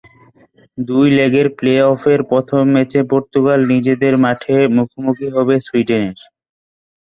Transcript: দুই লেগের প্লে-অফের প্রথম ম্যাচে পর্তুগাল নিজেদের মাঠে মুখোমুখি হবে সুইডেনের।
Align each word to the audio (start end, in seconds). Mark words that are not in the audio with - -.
দুই 0.77 1.07
লেগের 1.17 1.47
প্লে-অফের 1.57 2.19
প্রথম 2.29 2.63
ম্যাচে 2.73 3.01
পর্তুগাল 3.11 3.59
নিজেদের 3.71 4.13
মাঠে 4.23 4.55
মুখোমুখি 4.75 5.27
হবে 5.35 5.55
সুইডেনের। 5.65 6.17